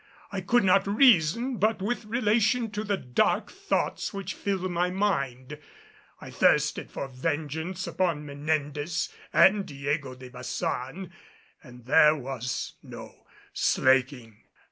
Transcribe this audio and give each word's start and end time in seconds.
I 0.31 0.41
could 0.41 0.63
not 0.63 0.87
reason 0.87 1.57
but 1.57 1.79
with 1.79 2.05
relation 2.05 2.71
to 2.71 2.83
the 2.83 2.97
dark 2.97 3.51
thoughts 3.51 4.11
which 4.11 4.33
filled 4.33 4.71
my 4.71 4.89
mind. 4.89 5.59
I 6.19 6.31
thirsted 6.31 6.89
for 6.89 7.07
vengeance 7.07 7.85
upon 7.85 8.25
Menendez 8.25 9.09
and 9.31 9.63
Diego 9.63 10.15
de 10.15 10.31
Baçan, 10.31 11.11
and 11.63 11.85
there 11.85 12.15
was 12.15 12.73
no 12.81 13.27
slaking. 13.53 14.37